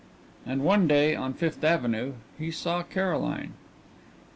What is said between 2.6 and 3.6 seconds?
Caroline.